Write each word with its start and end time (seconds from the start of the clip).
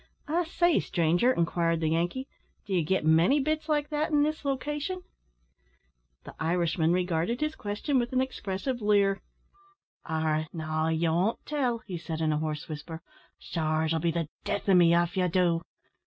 "I 0.27 0.45
say, 0.45 0.79
stranger," 0.79 1.31
inquired 1.31 1.79
the 1.79 1.89
Yankee, 1.89 2.27
"d'ye 2.65 2.81
git 2.81 3.05
many 3.05 3.39
bits 3.39 3.69
like 3.69 3.89
that 3.89 4.09
in 4.09 4.23
this 4.23 4.43
location?" 4.43 5.03
The 6.23 6.33
Irishman 6.39 6.91
regarded 6.91 7.39
his 7.39 7.53
question 7.53 7.99
with 7.99 8.11
an 8.11 8.19
expressive 8.19 8.81
leer. 8.81 9.21
"Arrah! 10.09 10.47
now, 10.51 10.87
ye 10.87 11.07
won't 11.07 11.45
tell?" 11.45 11.83
he 11.85 11.99
said, 11.99 12.19
in 12.19 12.33
a 12.33 12.39
hoarse 12.39 12.67
whisper; 12.67 13.03
"sure 13.37 13.83
it'll 13.83 13.99
be 13.99 14.09
the 14.09 14.27
death 14.43 14.67
o' 14.67 14.73
me 14.73 14.95
av 14.95 15.15
ye 15.15 15.27
do. 15.27 15.61